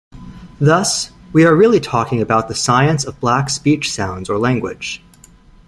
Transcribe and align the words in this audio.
Thus, 0.59 1.11
we 1.31 1.45
are 1.45 1.55
really 1.55 1.79
talking 1.79 2.23
about 2.23 2.47
the 2.47 2.55
science 2.55 3.05
of 3.05 3.19
black 3.19 3.51
speech 3.51 3.91
sounds 3.91 4.31
or 4.31 4.39
language. 4.39 5.03